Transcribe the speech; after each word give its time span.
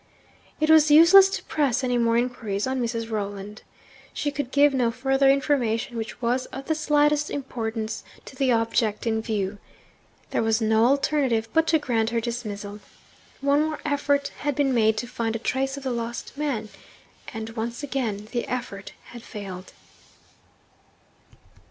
It 0.59 0.71
was 0.71 0.89
useless 0.89 1.29
to 1.29 1.43
press 1.43 1.83
any 1.83 1.95
more 1.99 2.17
inquiries 2.17 2.65
on 2.65 2.81
Mrs. 2.81 3.11
Rolland. 3.11 3.61
She 4.15 4.31
could 4.31 4.49
give 4.49 4.73
no 4.73 4.89
further 4.89 5.29
information 5.29 5.95
which 5.95 6.23
was 6.23 6.47
of 6.47 6.65
the 6.65 6.73
slightest 6.73 7.29
importance 7.29 8.03
to 8.25 8.35
the 8.35 8.51
object 8.51 9.05
in 9.05 9.21
view. 9.21 9.59
There 10.31 10.41
was 10.41 10.59
no 10.59 10.85
alternative 10.85 11.49
but 11.53 11.67
to 11.67 11.77
grant 11.77 12.09
her 12.09 12.19
dismissal. 12.19 12.79
One 13.41 13.61
more 13.63 13.79
effort 13.85 14.29
had 14.39 14.55
been 14.55 14.73
made 14.73 14.97
to 14.97 15.07
find 15.07 15.35
a 15.35 15.37
trace 15.37 15.77
of 15.77 15.83
the 15.83 15.91
lost 15.91 16.35
man, 16.35 16.69
and 17.31 17.51
once 17.51 17.83
again 17.83 18.27
the 18.31 18.47
effort 18.47 18.93
had 19.11 19.21
failed. 19.21 19.71